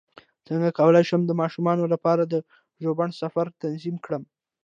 څنګه 0.47 0.75
کولی 0.79 1.03
شم 1.09 1.21
د 1.25 1.31
ماشومانو 1.41 1.85
لپاره 1.93 2.23
د 2.25 2.35
ژوبڼ 2.83 3.07
سفر 3.21 3.45
تنظیم 3.61 3.95
کړم 4.05 4.23